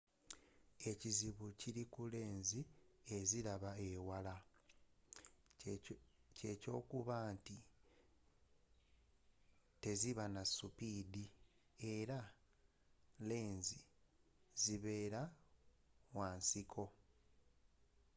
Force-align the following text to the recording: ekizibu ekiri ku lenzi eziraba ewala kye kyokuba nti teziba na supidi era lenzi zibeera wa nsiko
ekizibu 0.89 1.43
ekiri 1.51 1.83
ku 1.93 2.01
lenzi 2.13 2.61
eziraba 3.17 3.71
ewala 3.91 4.35
kye 6.37 6.53
kyokuba 6.61 7.15
nti 7.35 7.57
teziba 9.81 10.25
na 10.35 10.43
supidi 10.55 11.25
era 11.95 12.19
lenzi 13.29 13.79
zibeera 14.63 15.21
wa 16.17 16.27
nsiko 16.39 16.85